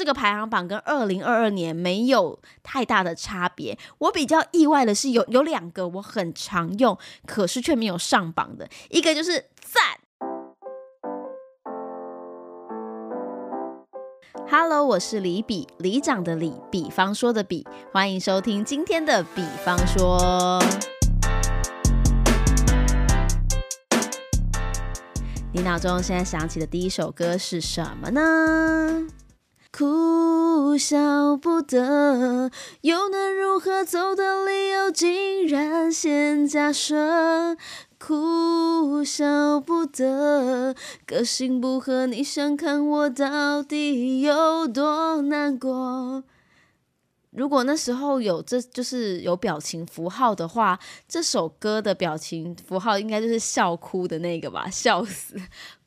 [0.00, 3.78] 这个排行榜跟二零二二年没有太大的差别。
[3.98, 10.00] 我比较意外的是，有有两个我很常用，可是却没有上榜的，一个就是赞。
[14.48, 20.58] Hello，我是李比，李长的李，比方说的比，欢迎收听今天的比方说。
[25.52, 29.06] 你脑中现在想起的第一首歌是什么呢？
[29.72, 32.50] 哭笑不得，
[32.80, 33.84] 又能如何？
[33.84, 37.56] 走的理由竟然先假设。
[37.98, 40.74] 哭笑不得，
[41.06, 46.24] 个性不合，你想看我到底有多难过？
[47.30, 55.36] 如果那时候有这就是有表情符号的话，这首歌的表情符号应该就是笑哭的那个吧，笑死。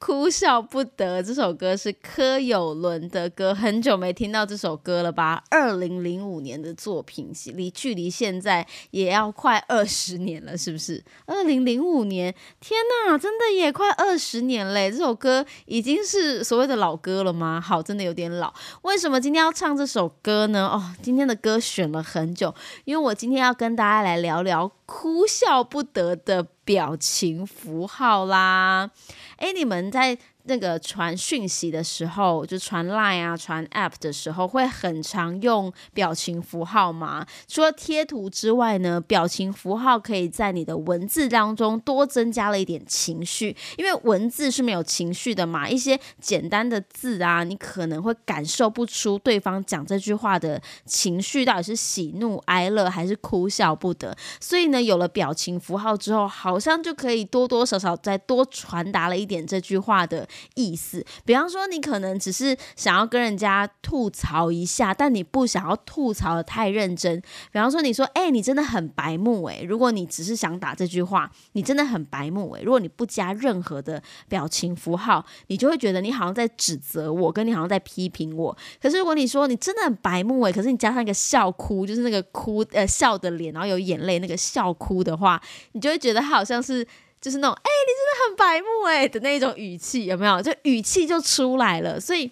[0.05, 5.41] 哭笑不得这首歌是柯有伦的歌，很久没听到这首歌了吧？
[5.49, 11.01] 二零零五年的作品，离距离现在也要快二十年了，是不是？
[11.26, 14.91] 二零零五年，天呐，真的也快二十年嘞！
[14.91, 17.62] 这首歌已经是所谓的老歌了吗？
[17.62, 18.54] 好，真的有点老。
[18.81, 20.68] 为什么今天要唱这首歌呢？
[20.68, 28.91] 哦，今天的歌选了很久，因为我今天要跟大家来聊聊哭笑不得的表情符号啦。
[29.37, 30.17] 哎，你们在。
[30.46, 37.26] 那个传讯息的时候，就传 Line 啊、传 App 的时候，会很常用表情符号吗？
[37.48, 45.70] 除了贴图之外呢，表情符号可以在你的文字当中多增加了一点情绪，因为文字是没有情绪的嘛。
[45.70, 54.14] 一些简单的字啊，你可能会感受不出对方讲这句话的情绪到底是喜怒哀乐还是哭笑不得。
[54.41, 60.27] 所以呢，有了表情符号之后，好像就可以多多少少再多传达了一点这句话的。
[60.55, 67.19] 意思，比方说，你可能只是想要跟人家吐槽一下，但你不想要吐槽的太认真。
[67.51, 72.52] 比方说，你说：“哎，你真的很白目。”哎，如果你只是想打这句话，你真的很白目。
[72.52, 78.56] 哎，如果你不加任何的表情符号，你就会觉得你好像在指责我，跟你好像在批评我。
[78.81, 85.41] 可是如果你说你真的很白目，哎，可是你加上一个笑哭，就是那个哭呃笑的脸，然后有眼泪那个笑哭的话，
[85.74, 86.85] 你就会觉得他好像是。
[87.23, 90.41] 就是那种哎，你真的很白目哎的那种语气，有没有？
[90.41, 91.97] 就语气就出来了。
[91.97, 92.29] 所以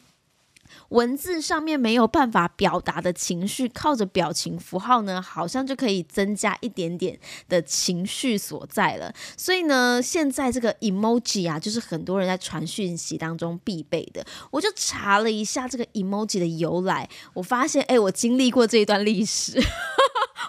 [0.91, 7.19] 文字上面没有办法表达的情绪，靠着表情符号呢，好像就可以增加一点点
[7.49, 9.13] 的情绪所在了。
[9.35, 14.25] 所以呢，现在这个 emoji 啊，就是很多人在传讯息当中必备的。
[14.51, 19.61] 我就查了一下这个 emoji 的由来，我发现哎，我经历过这一段历史。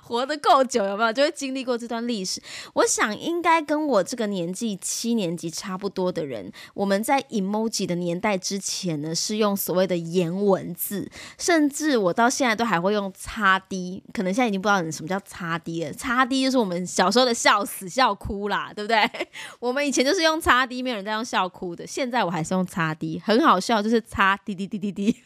[0.02, 1.12] 活得够久有没有？
[1.12, 2.42] 就会经历过这段历史。
[2.74, 9.94] 我想应该跟我这个年纪七年级差不多的人，我们在 emoji 的年代之前呢，是用所谓的
[10.32, 14.02] 文字，甚至我到现在都还会用擦 D。
[14.12, 15.92] 可能现在已经不知道什么叫擦 D 了。
[15.92, 19.28] 擦 D 就是我们小时候的笑死笑哭啦，对不对？
[19.60, 21.86] 我们以前就是用擦 D，没有人在用笑哭的。
[21.86, 25.16] 现在我还是用擦 D，很好笑，就是擦滴滴滴滴滴。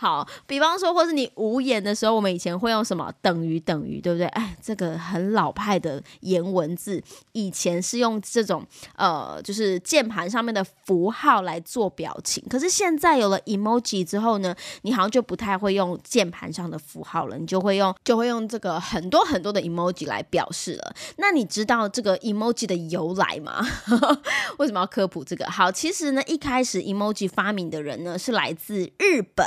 [0.00, 4.28] 好，比方说，或是你无言的时候，我们以前会用什么等于等于，对不对？
[4.28, 8.64] 哎，这个很老派的言文字，以前是用这种
[8.94, 12.40] 呃，就是键盘上面的符号来做表情。
[12.48, 20.94] 可是现在有了 emoji 之后呢，你好像就不太会用键盘上的符号了，你就会用就会用这个很多很多的 emoji 来表示了。
[21.16, 23.66] 那你知道这个 emoji 的由来吗？
[24.58, 25.44] 为什么要科普这个？
[25.50, 29.08] 好，其实呢，一开始 emoji 发明的人呢，是来自日。
[29.18, 29.44] 日本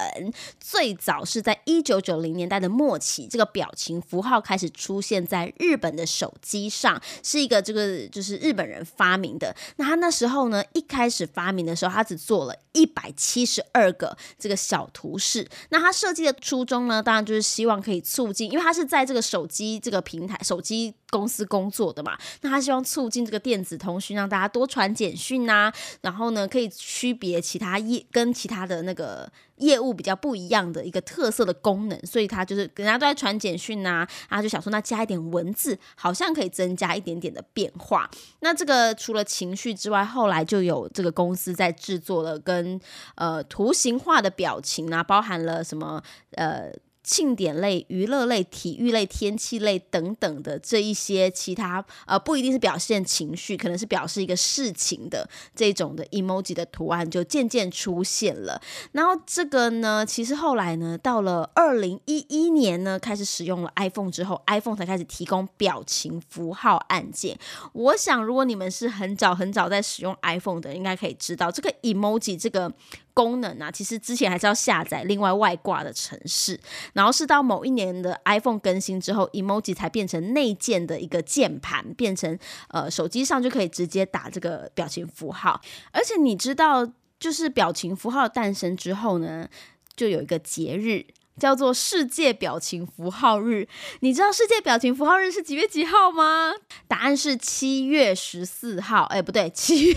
[0.59, 9.56] 最早是在一九九零年代的末期，这个表情符号开始出现在日本的手机上，是一个这个就是日本人发明的。
[9.78, 15.47] 那他那时候呢，一开始发明的时候，他只做了一百七十二个这个小图示。
[15.69, 29.31] 那他设计的初衷呢，当然就是希望可以促进，因为他是在这个手机这个平台手机公司工作的嘛，那他希望促进这个电子通讯，让大家多传简讯啊，然后呢，可以区别其他业跟其他的那个。
[29.61, 38.09] 业务比较不一样的一个特色的功能，所以他就是人家都在传简讯呐，他就想说那加一点文字，好像可以增加一点点的变化。
[38.41, 42.80] 那这个除了情绪之外，后来就有这个公司在制作了跟
[43.15, 46.71] 呃图形化的表情啊，包含了什么呃。
[47.03, 58.62] 庆典类、娱乐类、体育类、天气类等等的这一些其他呃，不一定是表现情绪，可能是表示一个事情的这种的 emoji 的图案就渐渐出现了。
[58.92, 67.38] 然后这个呢，其实后来呢，到了二零一一年呢，开始使用了 iPhone 之后，iPhone 才开始提供表情符号按键。
[67.74, 72.71] 我想，如果你们是很早很早在使用 iPhone 的，应该可以知道这个 emoji 这个
[73.13, 76.60] 功能啊，其实之前还是要下载另外外挂的程式，
[76.94, 82.38] 然后是到某一年的 iPhone 更新之后，emoji 才变成内建的一个键盘，变成
[82.69, 85.62] 呃手机上就可以直接打这个表情符号。
[85.92, 89.48] 而且你知道，就是表情符号诞生之后呢，
[89.96, 91.06] 就有一个节日
[91.40, 93.68] 叫做世界表情符号日。
[94.02, 96.54] 你知道世界表情符号日是几月几号吗？
[96.88, 99.04] 答案是七月十四号。
[99.04, 99.96] 哎，不对，七月。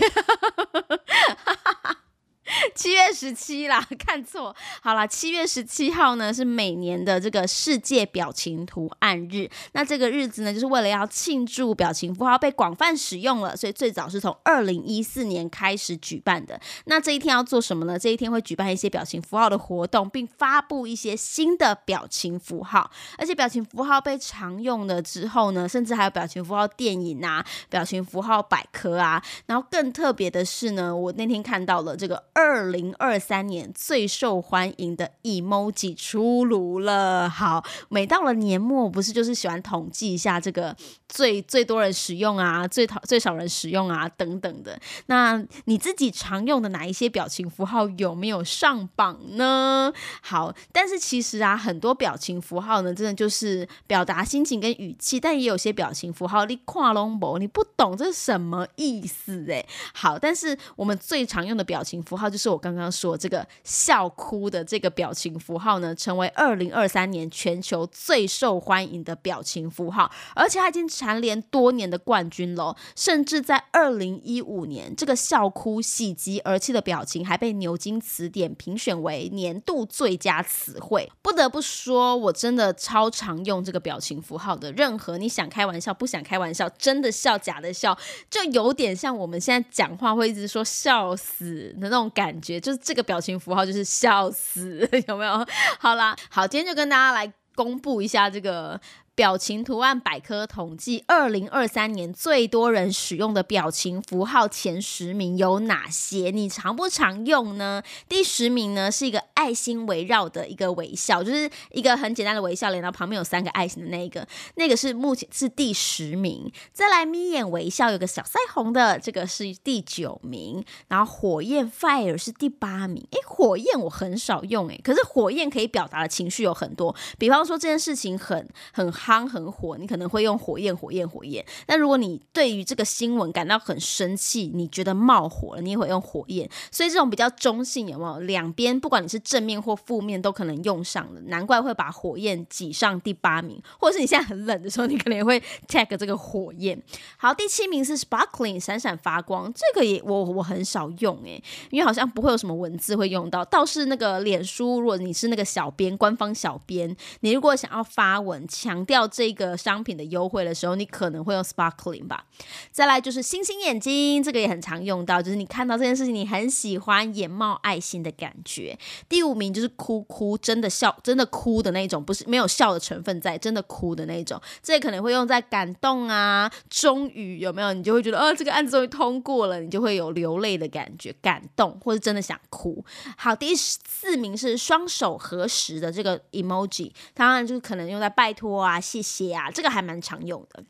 [2.75, 4.55] 七月十七啦，看错。
[4.81, 9.49] 好了，七月十七号呢是每年的这个世界表情图案日。
[9.71, 16.59] 那这个日子呢，就是为了要庆祝表情符号被广泛使用了，所以最早是从二零一四年开始举办的。
[16.85, 17.97] 那这一天要做什么呢？
[17.97, 22.91] 这一天会举办一些表情符号的活动，并发布一些新的表情符号。
[23.17, 29.19] 而且表情符号被常用了之后呢，甚至还有表情符号电影啊、表情符号百科啊。
[29.47, 32.23] 然后更特别的是呢，我那天看到了这个。
[32.35, 37.29] 二零二三年最受欢迎的 emoji 出炉了。
[37.29, 40.75] 好，每到了年末，不是就是喜欢统计一下这个
[41.07, 44.77] 最最多人使用啊，最讨最少人使用啊等等的。
[45.05, 49.93] 那你自己常用的哪一些表情符号有没有上榜呢？
[50.21, 59.65] 好，但是其实啊，很多表情符号呢，真的就是表达心情跟语气，但也有些表情符号你跨龙博，你不懂这是什么意思诶。
[59.93, 62.24] 好，但是我们最常用的表情符号。
[62.29, 72.75] 就是我刚刚说这个笑哭的这个表情符号呢，成为二零二三年全球最受欢迎的表情符号，而且它已经蝉联多年的冠军了。
[72.95, 81.11] 甚至在二零一五年，这个笑哭喜极而泣的表情还被牛津词典评选为年度最佳词汇。
[81.21, 84.71] 不得不说，我真的超常用这个表情符号的。
[84.71, 87.97] 任何你想开玩笑、不想开玩笑、真的笑、假的笑，
[88.29, 92.09] 就有点像我们现在讲话会一直说笑死的那种。
[92.15, 95.45] 感觉就是这个表情符号就是笑死， 有没有？
[95.77, 98.81] 好啦，好，今天就跟大家来公布一下这个。
[99.15, 106.31] 表情图案百科统计，二零二三年最多人使用的表情符号前十名有哪些？
[106.31, 107.81] 你常不常用呢？
[108.09, 116.51] 第十名呢是一个爱心围绕的一个微笑，就是一个很简单的微笑脸，然后旁边有三个爱心的那一个，那个是目前是第十名。
[116.73, 120.61] 再来眯眼微笑，有个小腮红的，这个是第九名。
[120.89, 123.07] 然后火焰 fire 是第八名。
[123.11, 128.91] 诶，火焰我很少用，诶，可是火焰可以表达的情绪有很多，比方说这件事情很很。
[129.05, 131.45] 汤很火，你可能会用火焰、火焰、火焰。
[131.67, 136.49] 但如果你对于这个新闻感到很生气，你觉得冒火了，你也会用火焰。
[136.71, 138.19] 所以这种比较中性，有没有？
[138.21, 141.21] 两边不管你是正面或负面，都可能用上了。
[141.27, 146.81] 难怪会把火焰挤上第八名，或者是你现在很冷的时候，你可能也会 tag 这个火焰。
[147.17, 149.53] 好，第七名是 sparkling，闪闪发光。
[149.53, 153.45] 这个也我我很少用诶，因为好像不会有什么文字会用到。
[153.45, 158.94] 倒是那个脸书，如果你是那个小编，官方小编，你如果想要发文强调。
[158.95, 162.25] 要这个商品的优惠的时候，你可能会用 sparkling 吧。
[162.71, 168.77] 再来就是星星眼睛，这个也很常用到，就是你看到这件事情，你很喜欢眼冒爱心的感觉。
[169.07, 174.41] 第五名就是哭哭，真的笑，真的哭的那种，不是没有笑的成分在，真的哭的那种。
[174.63, 177.73] 这可能会用在感动啊，终于有没有？
[177.73, 182.83] 你就会觉得，哦，这个案子终于通过了，你就会有流泪的感觉，感动或者真的想哭。
[183.17, 188.79] 好，第四名是双手合十的这个 emoji，当然就是可能用在拜托啊。
[188.85, 190.63] 谢谢啊，这个还蛮常用的。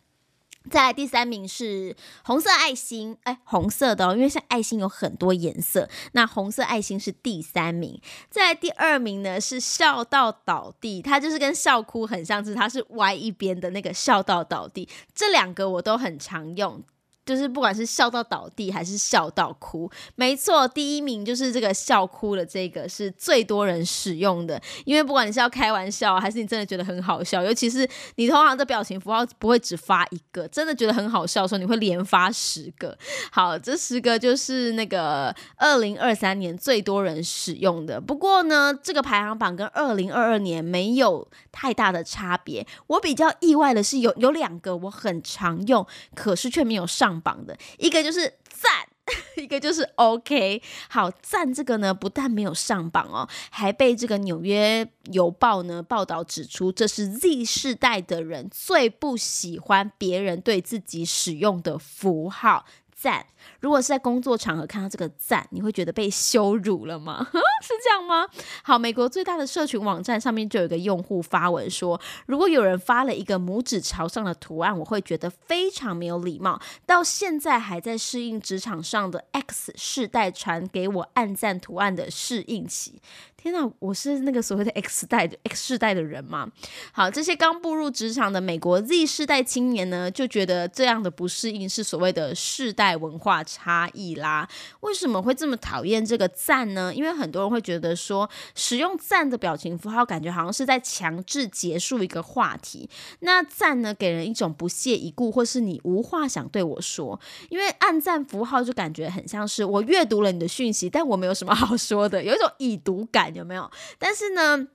[0.72, 8.01] 再来第三名是红色爱心，哎，红色的哦，因为像爱心有很多颜色，那红色爱心是第三名。
[8.31, 16.84] 再来第二名呢是笑到倒地，它就是跟笑哭很像，是它是歪一边的那个笑到倒地，这两个我都很常用。
[17.25, 24.62] 就是不管是笑到倒地还是笑到哭，没错，第一名就是这个笑哭的这个是最多人使用的。
[24.86, 32.96] 因为不管你是要开玩笑，还是你真的觉得很好笑，尤其是你通常的表情符号不会只发一个，真的觉得很好笑的时候，你会连发十个。
[33.32, 38.00] 好，这十个就是那个二零二三年最多人使用的。
[38.00, 42.67] 不过呢，这个排行榜跟二零二二年没有太大的差别。
[42.86, 47.14] 我比较意外的是，有有两个我很常用，可是却没有上。
[47.22, 48.88] 榜的一个就是赞，
[49.41, 50.62] 一个就是 OK。
[50.89, 62.65] 好赞这个呢，不但没有上榜哦，还被这个纽约邮报呢报道指出，这是 Z 世代的人最不喜欢别人对自己使用的符号。
[62.96, 63.25] 赞。
[63.60, 67.28] 如果是在工作场合看到这个赞，你会觉得被羞辱了吗？
[67.62, 68.28] 是这样吗？
[68.64, 76.60] 好，美国最大的社群网站上面就有一个用户发文说，如果有人发了一个拇指朝上的图案，我会觉得非常没有礼貌。
[76.86, 83.02] 到现在还在适应职场上的 X 世代传给我按赞图案的适应期。
[83.46, 86.50] 天哪，我是那个所谓的 X 代的 X 世代的人吗？
[86.92, 94.50] 好，这些刚步入职场的美国 Z 世代青年呢，就觉得这样的不适应是所谓的世代文化差异啦。
[94.80, 96.92] 为什么会这么讨厌这个赞呢？
[96.92, 102.90] 因为很多人会觉得说，使用赞的表情符号，感觉好像是在强制结束一个话题。
[103.20, 107.20] 那赞呢，给人一种不屑一顾，或是你无话想对我说。
[107.50, 113.35] 因为按赞符号就感觉很像是我阅读了你的讯息，但我没有什么好说的，有一种已读感。
[113.36, 113.70] 有没有？
[114.00, 114.68] 但是呢，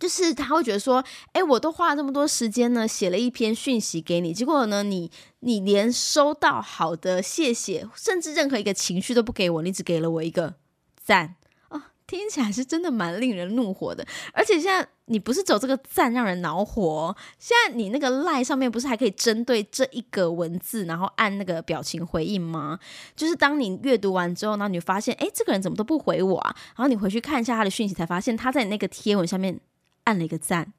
[0.00, 10.54] 就是他会觉得说，哎，我都花了这么多时间呢，写了一篇讯息给你，结果呢，你你连收到好的谢谢，甚至任何一个情绪都不给我，你只给了我一个
[10.96, 11.36] 赞。
[12.18, 22.78] 听起来是真的蛮令人怒火的，而且现在你不是走这个赞让人恼火，现在你那个赖上面不是还可以针对这一个文字，然后按那个表情回应吗？
[23.16, 26.54] 就是当你阅读完之后，然后你发现，哎，这个人怎么都不回我啊？
[26.76, 29.58] 然后你回去看一下他的讯息，才发现他在你那个贴文下面
[30.04, 30.70] 按了一个赞，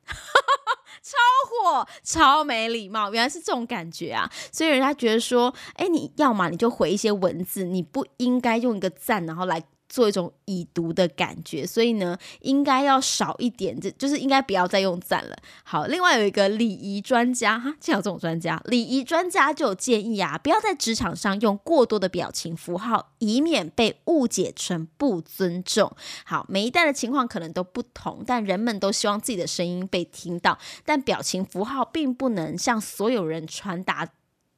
[1.02, 1.18] 超
[1.50, 4.32] 火，超没礼貌，原来是这种感觉啊！
[4.52, 9.64] 所以人家觉得说，哎，你要么你就回一些文字，你不应该用一个赞，然后来。
[9.94, 15.38] 做一种已读的感觉，所以呢，应该要少一点，这就是应该不要再用赞了。
[15.64, 25.96] 好，另外有一个礼仪专家哈，竟然有这种专家，礼仪专家就有建议啊，不要在职场上用过多的表情符号，以免被误解成不尊重。
[26.26, 34.10] 好，每一代的情况可能都不同，但人们都希望自己的声音被听到，但表情符号并不能向所有人传达。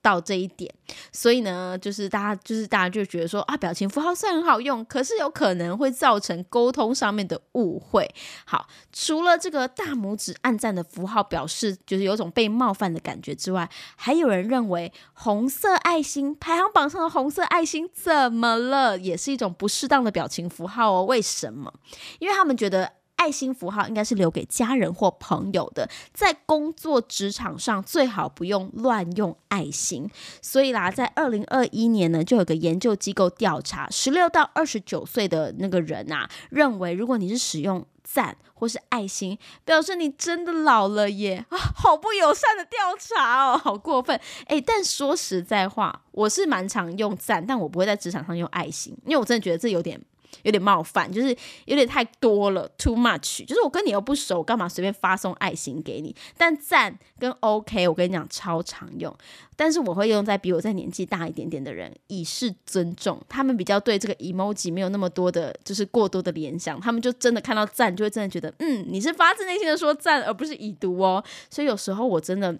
[0.05, 0.71] 到这一点，
[1.12, 8.07] 所以呢，就是大家，就是大家就觉得说啊，表情符号虽然很好用，可是有可能会造成沟通上面的误会。
[8.45, 21.03] 好，除了这个大拇指暗赞的符号表示就是有种被冒犯的感觉之外，还有人认为红色爱心排行榜上的红色爱心怎么了，也是一种不适当的表情符号哦。
[21.05, 21.74] 为什么？
[22.19, 22.91] 因为他们觉得。
[23.15, 30.10] 爱心符号应该是留给家人或朋友的，在工作职场上最好不用乱用爱心。
[30.41, 44.62] 所以啦，在二零二一年呢，就有个研究机构调查，十六到二十九岁的那个人啊，认为如果你是使用赞或是爱心，表示你真的老了耶啊，好不友善的调查哦，好过分哎！
[44.62, 50.00] 但说实在话，我是蛮常用赞，但我不会在职场上用爱心，因为我真的觉得这有点。
[50.44, 53.46] 有点冒犯，就是有点太多了，too much。
[53.46, 56.15] 就是我跟你又不熟，干嘛随便发送爱心给你？
[56.38, 59.15] 但赞跟 OK，我跟你讲超常用，
[59.56, 63.22] 但是我会用在比我在年纪大一点点的人，以示尊重。
[63.27, 71.24] 他们比较对这个 emoji 没有那么多的，就是过多的联想，他们就真的看到赞，就会真的觉得，嗯，你是发自内心的说赞，而不是已读哦。
[71.50, 72.58] 所以有时候我真的，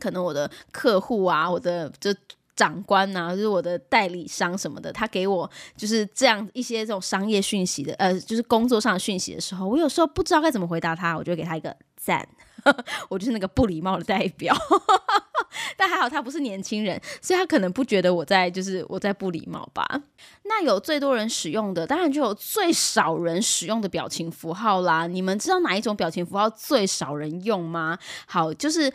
[0.00, 2.14] 可能我的客户啊，我的就。
[2.54, 12.28] 长官呐，就是我的代理商什么的，他给我就是这样一些这种商业讯息的，呃，就是工作上的讯息的时候，我有时候不知道该怎么回答他，我就给他一个赞。
[13.08, 14.54] 我就是那个不礼貌的代表，
[15.76, 20.02] 但还好他不是年轻人，所以他可能不觉得我在就是我在不礼貌吧。
[20.44, 25.06] 那有最多人使用的，当然就有最少人使用的表情符号啦。
[25.06, 27.96] 你们知道哪一种表情符号最少人用吗？
[28.26, 28.92] 好，就是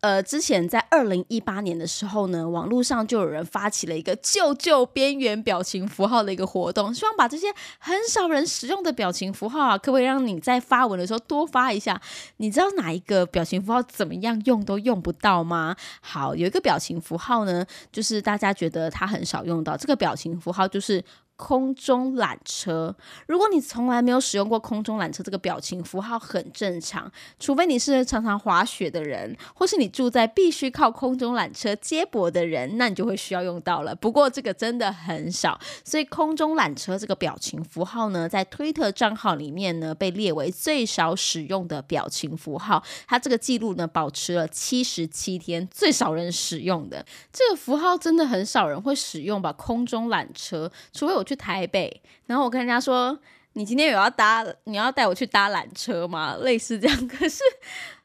[0.00, 7.46] 呃，之前在二零一八年的时候呢，网络上就有人发起了一个救救边缘表情符号的一个活动，希望把这些
[7.78, 12.00] 很少人使用的表情符号啊，可不可以让你在发文的时候多发一下？
[12.38, 13.04] 你知道哪一？
[13.04, 15.76] 个表情符号怎么样用都用不到吗？
[16.00, 21.04] 好，有一个表情符号呢，就是大家觉得它很少用到，这个表情符号就是。
[21.36, 22.94] 空中缆车，
[23.26, 27.10] 如果你从来没有使用过空中缆车，这个表情符号很正常。
[27.40, 33.94] 除非你是常常滑雪的人，或是你住在必须靠空中缆车接驳的人，那你就会需要用到了。
[33.94, 42.82] 不过这个真的很少，所以空中缆车这个表情符号呢，在推特账号里面呢，被列为最少使用的表情符号。
[43.08, 49.52] 它这个记录呢，保持了七十七天，最少人使用的这个符号，真的很少人会使用吧？
[49.52, 53.18] 空中缆车，除非我去台北，然后我跟人家说
[53.54, 57.08] ：“你今天有要搭，你要带我去搭缆车吗？”类似这样。
[57.08, 57.42] 可是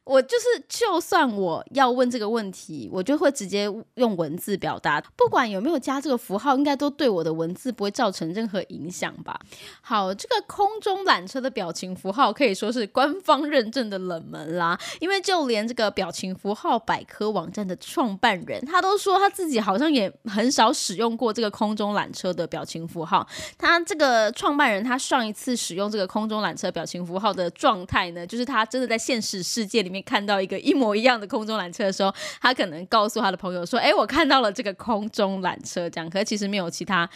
[0.10, 9.40] 我就是，就算我要问这个问题，我就会直接用文字表达，不管有没有加这个符号，应该都对我的文字不会造成任何影响吧。
[9.82, 23.28] 好，这个空中缆车的表情符号可以说是官方认证的冷门啦，因为就连这个表情符号百科网站的创办人，他都说他自己好像也很少使用过这个空中缆车的表情符号。
[23.60, 29.99] 他这个创办人，他上一次使用这个空中缆车表情符号的状态呢，就是他真的在现实世界里面。
[30.02, 37.10] 看到一个一模一样的空中缆车的时候，他可能告诉他的朋友说：“哎，我看到了这个空中缆车。”这样，可其实没有其他。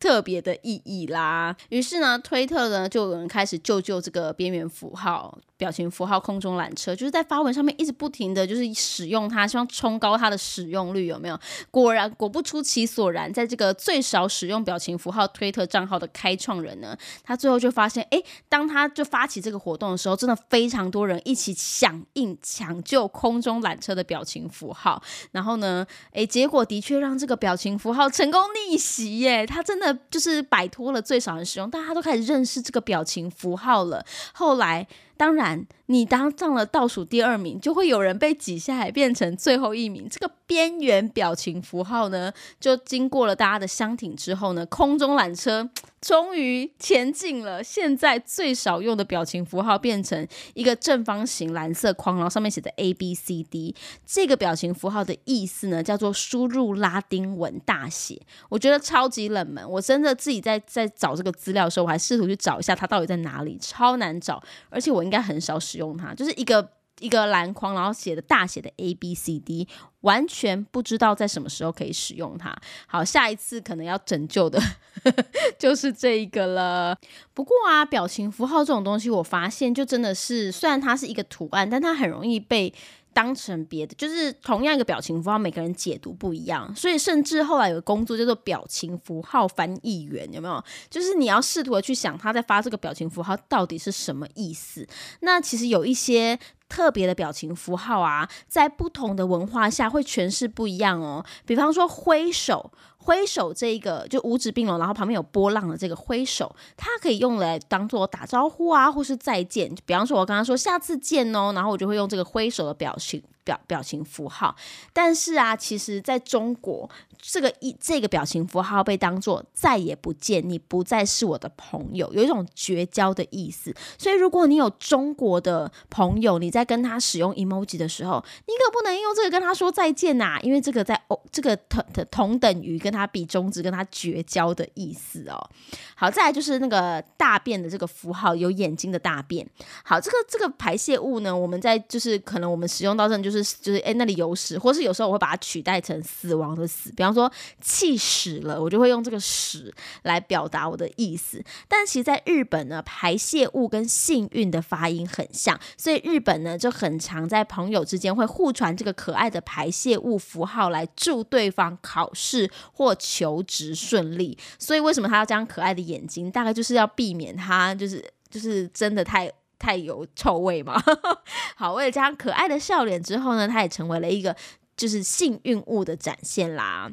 [0.00, 11.38] 特别的意义啦，于是呢，推特呢就有人开始救救这个边缘符号、表情符号、空中缆车，就是在发文上面一直不停的就是使用它，希望冲高它的使用率，有没有？
[11.70, 25.02] 果然，果不出其所然，在这个最少使用表情符号推特账号的开创人呢，他最后就发现，哎，当他就发起这个活动的时候，真的非常多人一起响应抢救空中缆车的表情符号，
[25.32, 29.89] 然后呢，哎，结果的确让这个表情符号成功逆袭耶，他真的。
[30.10, 34.04] 就是摆脱了最少人使用，大家都开始认识这个表情符号了。
[34.32, 35.66] 后来，当然。
[35.90, 40.08] 你当上了倒数第二名，就会有人被挤下来变成最后一名。
[40.08, 45.68] 这个边缘表情符号呢，就经过了大家的相挺之后呢，空中缆车
[46.00, 47.62] 终于前进了。
[47.62, 53.74] 现在最少用的表情符号变成一个正方形蓝色框，然后上面写的 A B C D。
[54.06, 58.20] 这个表情符号的意思呢，叫做输入拉丁文大写。
[58.48, 59.68] 我觉得超级冷门。
[59.68, 64.40] 我真的自己在在找这个资料的时候，我还试图去找一下它到底在哪里，超难找。
[64.68, 65.79] 而且我应该很少使。
[65.80, 66.70] 用它就是一个
[67.00, 69.66] 一个篮筐，然后写的大写的 A B C D，
[70.02, 72.54] 完全不知道在什么时候可以使用它。
[72.86, 74.60] 好，下一次可能要拯救的
[75.58, 76.96] 就是这一个了。
[77.32, 82.72] 不过啊，表情符号这种东西，我发现就真的是，虽然它是一个图案，但它很容易被。
[83.12, 90.64] 当成别的，就是同样一个表情符号，每个人解读不一样，所以甚至后来有个工作叫做表情符号翻译员，有没有？
[90.88, 94.86] 就是你要试图的去想他在发这个表情符号到底是什么意思。
[95.20, 96.38] 那其实有一些
[96.70, 101.22] 特别的表情符号啊，在不同的文化下会诠释不一样哦。
[101.44, 102.70] 比方说挥手。
[103.02, 109.74] 挥手这一个就五指并拢，然后旁边有波浪的这个挥手，它可以用来当做打招呼啊，或是再见。
[109.86, 113.22] 比方说，我刚刚说下次见哦，然后我就会用这个挥手的表情。
[113.44, 114.54] 表表情符号，
[114.92, 123.74] 但是啊，其实在中国，这个一这个表情符号被当做再也不见，你不再是我的朋友，有一种绝交的意思。
[123.98, 135.50] 所以，如果你有中国的朋友，你在跟他使用 emoji 的时候，你可不能用这个跟他说再见呐，因为这个在哦，这个同同等于跟他比中指，跟他绝交的意思哦。
[135.94, 139.46] 好，再来就是那个大便的这个符号，有眼睛的大便。
[139.82, 143.39] 好，这个这个排泄物呢，我们在就是可能我们使用到这就是。
[143.60, 149.72] 就是哎，那里有屎，或是有时候我会把它取代成死亡的死，比方说气死了，我就会用这个屎
[150.02, 151.42] 来表达我的意思。
[151.68, 164.38] 但其实，在日本呢，排泄物跟幸运的发音很像，所以日本呢就很常在朋友之间会互传这个可爱的排泄物符号来祝对方考试或求职顺利。
[164.58, 166.30] 所以为什么他要这样可爱的眼睛？
[166.30, 169.30] 大概就是要避免他就是就是真的太。
[169.60, 170.82] 太有臭味嘛？
[171.54, 174.34] 好，为了加上可爱的笑脸之后呢，它也成为了一个
[174.76, 176.90] 就是幸运物的展现啦。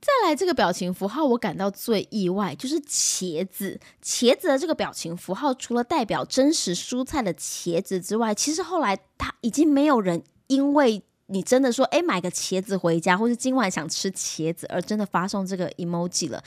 [0.00, 3.78] 再来这个表情符号，我感到最意外就是茄子。
[4.02, 16.42] 茄子的这个表情符号，除了代表真实蔬菜的茄子之外，其实后来它已经没有人因为你真的说哎买个茄子回家，或是今晚想吃茄子而真的发送这个 emoji 了。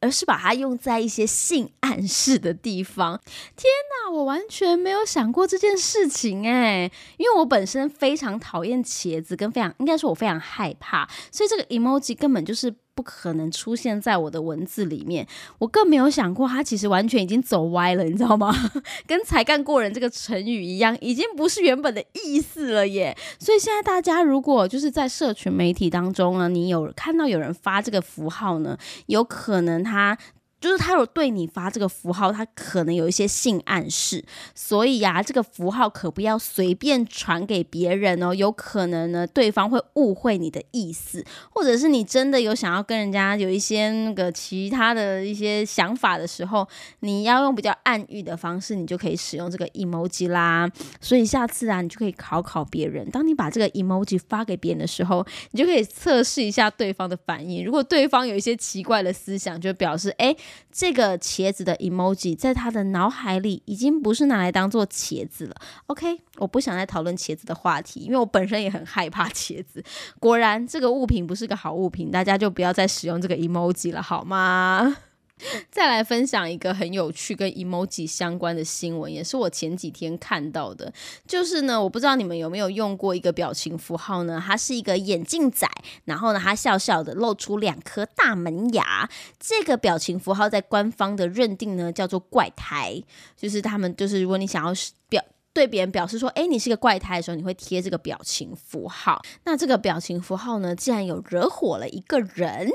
[0.00, 3.20] 而是把它用在一些性暗示的地方。
[3.56, 3.68] 天
[4.06, 12.72] 哪，我完全没有想过这件事情哎，因为我本身非常讨厌茄子，跟非常应该说我非常害怕，所以这个 emoji 根本就是。
[12.98, 15.24] 不可能出现在我的文字里面，
[15.58, 18.52] 我更没有想过他其实完全已经走歪了，你知道吗？
[19.06, 23.16] 跟才干过人这个成语一样，已经不是原本的意思了耶。
[23.38, 30.18] 所以现在大家如果就是在社群媒体当中呢，你有看到有人发这个符号呢，有可能他。
[30.60, 46.66] 就是他有对你发这个符号，他可能有一些性暗示，所以呀，这个符号可不要随便传给别人哦，有可能呢，对方会误会你的意思，或者是你真的有想要跟人家有一些那个其他的一些想法的时候，
[47.00, 50.68] 你要用比较暗喻的方式，你就可以使用这个 emoji 啦。
[51.00, 57.64] 所以下次啊，你就可以考考别人，当你把这个 emoji 发给别人的时候，你就可以测试一下对方的反应。
[57.64, 60.34] 如果对方有一些奇怪的思想，就表示哎。
[60.70, 65.56] 这个茄子的 emoji 在他的脑海里已经不是拿来当做茄子了。
[65.86, 69.82] OK，我不想再讨论茄子的话题，因为我本身也很害怕茄子。
[70.20, 74.96] 果然，这个物品不是个好物品，大家就不要再使用这个 emoji 了，好吗？
[75.70, 80.92] 再来分享一个很有趣跟 emoji 相关的新闻，也是我前几天看到的。
[81.26, 84.42] 就是呢，我不知道你们有没有用过一个表情符号呢？
[84.44, 85.68] 它是一个眼镜仔，
[86.04, 89.08] 然后呢，它笑笑的露出两颗大门牙。
[89.38, 93.02] 这个表情符号在官方的认定呢，叫做怪胎。
[93.36, 94.72] 就是他们就是如果你想要
[95.08, 95.22] 表。
[95.58, 99.20] 对别人表示说，哎，你是个怪胎的时候，你会贴这个表情符号。
[99.42, 102.70] 那这个表情符号呢，竟然有惹火了一个人。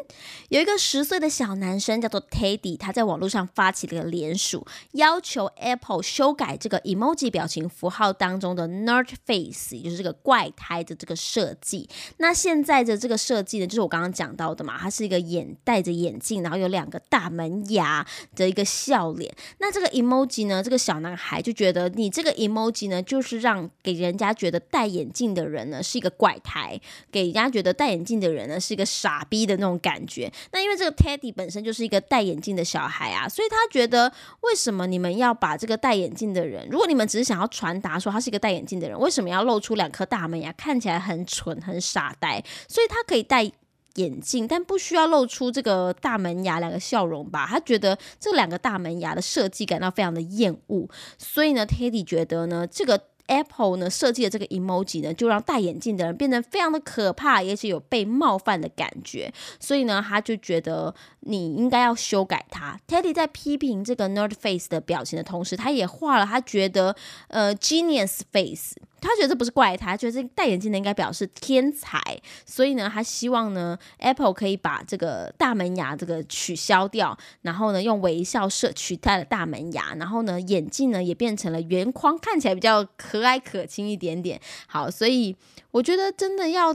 [0.49, 11.87] 有一个十岁的小男生叫做 Teddy，他在网络上发起了个联署，要求 Apple 修改这个 emoji 表情符号当中的 nerd face，也就是这个怪胎的这个设计。
[12.17, 19.33] 那现在的这个设计呢，就是我刚刚讲到的嘛，它是一个眼戴着眼镜，然后有两个大门牙的一个笑脸。
[19.59, 26.79] 那这个 emoji 呢，这个小男孩就觉得你这个 emoji 呢，就是让给人家觉得戴眼镜的人呢是一个怪胎，
[27.11, 30.31] 给人家觉得戴眼镜的人呢是一个傻逼的那种感觉。
[30.51, 42.43] 那因为这个 Teddy 本身就是一个戴眼镜的小孩啊，所以他觉得为什么你们要把这个戴眼镜的人，如果你们只是想要传达说他是一个戴眼镜的人，为什么要露出两颗大门牙，看起来很蠢很傻呆？
[42.67, 43.51] 所以他可以戴。
[43.95, 47.45] 眼镜，但不需要露出这个大门牙两个笑容吧？
[47.47, 62.79] 他觉得这两个大门牙的设计感到非常的厌恶，所以呢，Teddy 觉得呢，这个 Apple 呢设计的这个 emoji 呢，就让戴眼镜的人变得非常的可怕，而且有被冒犯的感觉，所以呢，他就觉得你应该要修改它。
[62.87, 66.95] Teddy 在批评这个 nerd face 的表情的同时，他也画了他觉得
[67.27, 68.75] 呃 genius face。
[69.03, 72.01] 他觉得这不是怪胎，他觉得这戴眼镜的应该表示天才，
[72.45, 84.39] 所以呢，他希望呢，Apple 可以把这个大门牙这个取消掉，然后呢，用微笑社取代了大门牙，然后呢，眼镜呢也变成了圆框，看起来比较和蔼可亲一点点。
[84.67, 85.35] 好，所以
[85.71, 86.73] 我觉得真的要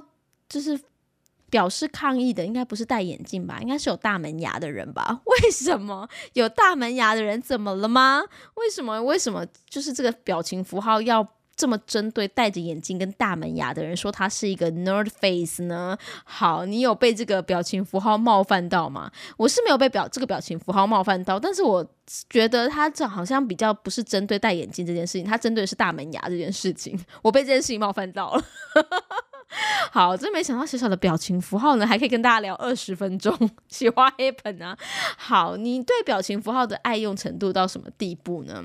[0.49, 0.79] 就是
[1.51, 5.23] 表示抗议的，应该不是戴眼镜吧，应该是有大门牙的人吧？
[5.25, 8.23] 为什么有大门牙的人怎么了吗？
[8.55, 9.03] 为什么？
[9.03, 11.27] 为什么就是这个表情符号要？
[11.59, 15.99] 这么针对戴着眼镜跟大门牙的人说他是一个 nerd face 呢？
[16.25, 19.11] 好，你有被这个表情符号冒犯到吗？
[19.37, 21.85] 我是没有被表这个表情符号冒犯到，但是我
[22.31, 28.45] 觉得他这好像比较不是针对戴眼镜这件事情，他针对的是大门牙这件事情，我被这件事情冒犯到了。
[29.91, 34.79] 好，真没想到小小的表情符号呢，还可以跟大家聊二十分钟，喜欢 happen 啊？
[35.17, 38.63] 好，你对表情符号的爱用程度到什么地步呢？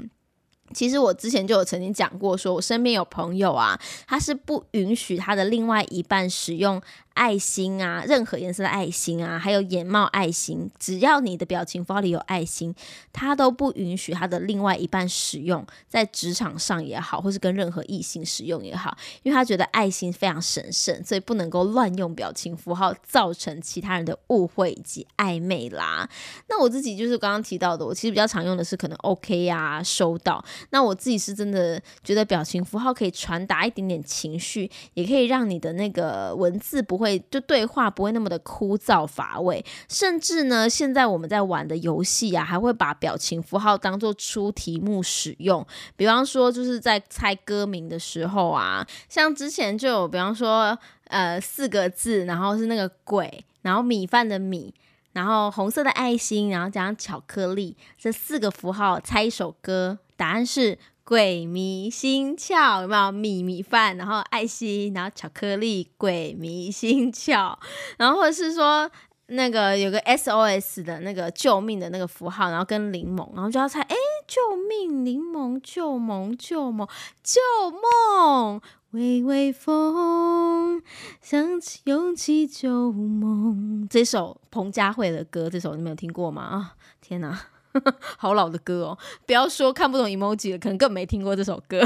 [0.73, 6.81] 其实我之前就有曾经讲过，说我身边有朋友啊，他是不允许他的另外一半使用。
[7.13, 12.73] 爱心啊，任何颜色的爱心啊，还有眼帽爱心，只要你的表情符号里有爱心，
[13.11, 26.09] 他都不允许他的另外一半使用，在职场上也好，或是跟任何异性使用也好，因为他觉得爱心非常神圣，所以不能够乱用表情符号，造成其他人的误会以及暧昧啦。
[26.49, 30.43] 那我自己就是刚刚提到的，我其实比较常用的是可能 OK 啊，收到。
[30.71, 37.02] 那我自己是真的觉得表情符号可以传达一点点情绪，也可以让你的那个文字不会。
[37.03, 45.65] 会就对话不会那么的枯燥乏味，甚至呢，现在我们在玩的游戏啊，还会把表情符号当做出题目使用。
[45.95, 50.75] 比方说，就是在猜歌名的时候啊，像之前就有，比方说，
[51.09, 54.73] 呃，四个字，然后是那个鬼，然后米饭的米，
[55.11, 60.79] 然后红色的爱心，然后加上巧克力，这四个符号猜一首歌，答案是。
[61.05, 67.57] 鬼迷心窍有没有米米饭，然后爱心，然后巧克力，鬼迷心窍，
[67.97, 68.89] 然后或者是说
[69.27, 76.87] 那个有个 SOS 的那个救命的那个符号，然后跟柠檬，然后就要猜，哎，救命，柠檬，救梦，救梦，
[77.21, 78.61] 救梦，
[78.91, 80.81] 微微风，
[81.21, 86.43] 想起勇气救梦，这首彭佳慧的歌，这首你没有听过吗？
[86.43, 87.47] 啊，天哪！
[88.17, 91.81] 好老的歌哦，不要说看不懂 emoji 了，可能更没听过这首歌。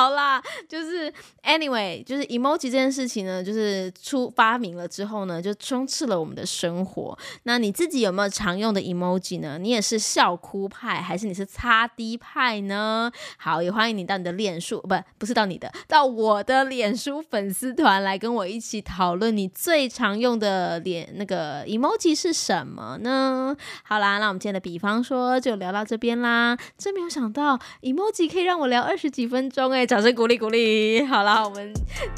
[0.00, 1.12] 好啦，就是
[1.44, 7.18] anyway，就是 emoji 这件事情呢，就是出发明了之后呢，就充斥了我们的生活。
[7.42, 9.58] 那你自己有没有常用的 emoji 呢？
[9.58, 13.12] 你也是笑哭派，还是你是擦低派呢？
[13.36, 23.54] 好，也欢迎你到你的脸书，不，不是到你的，到我的脸书粉丝团来跟我一起讨论你最常用的脸那个 emoji 是什么呢？
[23.82, 26.56] 好啦，那我们今天的比方说就聊到这边啦。
[26.78, 29.89] 真没有想到 emoji 可以让我聊二十几分钟哎。
[29.90, 31.74] 掌声鼓励鼓励，好啦，我们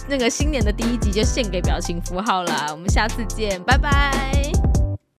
[0.06, 4.71] 那个新年的第一集就献给表情符号啦，我们下次见，拜拜。